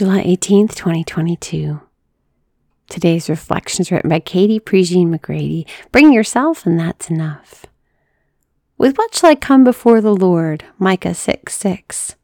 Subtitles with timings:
[0.00, 1.78] July 18th, 2022.
[2.88, 5.68] Today's reflection is written by Katie Prejean McGrady.
[5.92, 7.66] Bring yourself, and that's enough.
[8.78, 10.64] With what shall I come before the Lord?
[10.78, 12.16] Micah 6 6.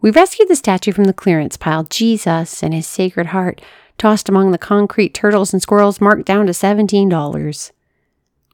[0.00, 3.60] We rescued the statue from the clearance pile, Jesus and his sacred heart,
[3.98, 7.70] tossed among the concrete turtles and squirrels, marked down to $17.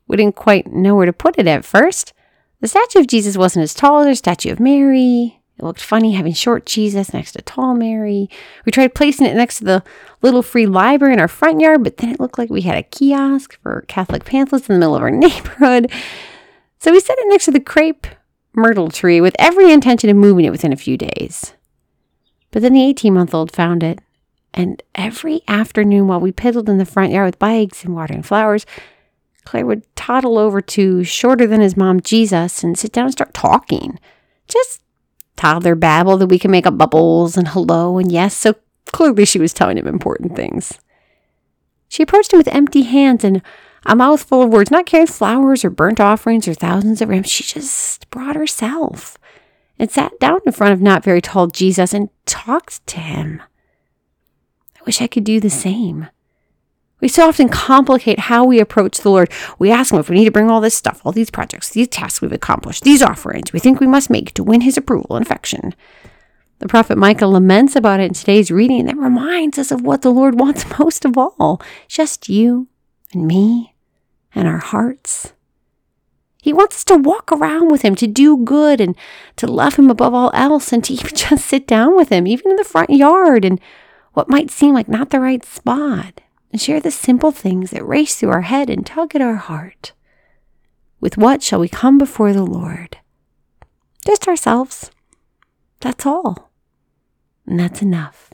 [0.09, 2.13] We didn't quite know where to put it at first.
[2.61, 5.38] The statue of Jesus wasn't as tall as the statue of Mary.
[5.59, 8.31] It looked funny having short Jesus next to tall Mary.
[8.65, 9.83] We tried placing it next to the
[10.23, 12.85] little free library in our front yard, but then it looked like we had a
[12.85, 15.91] kiosk for Catholic pamphlets in the middle of our neighborhood.
[16.79, 18.07] So we set it next to the crepe
[18.55, 21.55] myrtle tree with every intention of moving it within a few days.
[22.53, 23.99] But then the 18 month old found it,
[24.55, 28.65] and every afternoon while we piddled in the front yard with bikes and watering flowers,
[29.45, 33.35] Claire would toddle over to shorter than his mom Jesus and sit down and start
[33.35, 33.99] talking.
[34.47, 34.83] Just
[35.39, 38.55] toddler babble that we can make up bubbles and hello and yes, so
[38.87, 40.79] clearly she was telling him important things.
[41.89, 43.41] She approached him with empty hands and
[43.87, 47.31] a mouthful of words, not carrying flowers or burnt offerings or thousands of rams.
[47.31, 49.17] She just brought herself
[49.79, 53.41] and sat down in front of not very tall Jesus and talked to him.
[54.79, 56.09] I wish I could do the same.
[57.01, 59.31] We so often complicate how we approach the Lord.
[59.59, 61.89] We ask Him if we need to bring all this stuff, all these projects, these
[61.89, 65.25] tasks we've accomplished, these offerings we think we must make to win His approval and
[65.25, 65.75] affection.
[66.59, 70.11] The prophet Micah laments about it in today's reading that reminds us of what the
[70.11, 72.67] Lord wants most of all just you
[73.13, 73.77] and me
[74.35, 75.35] and our hearts.
[76.43, 78.97] He wants us to walk around with Him, to do good and
[79.37, 82.51] to love Him above all else, and to even just sit down with Him, even
[82.51, 83.61] in the front yard and
[84.15, 88.17] what might seem like not the right spot and share the simple things that race
[88.17, 89.93] through our head and tug at our heart.
[91.01, 92.99] With what shall we come before the Lord?
[94.07, 94.91] Just ourselves.
[95.81, 96.51] That's all.
[97.47, 98.31] And that's enough.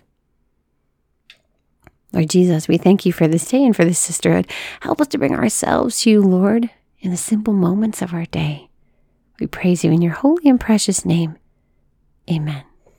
[2.12, 4.48] Lord Jesus, we thank you for this day and for this sisterhood.
[4.81, 6.70] Help us to bring ourselves to you, Lord,
[7.01, 8.69] in the simple moments of our day.
[9.41, 11.36] We praise you in your holy and precious name.
[12.31, 12.64] Amen.